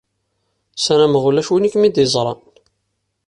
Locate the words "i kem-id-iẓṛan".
1.67-2.39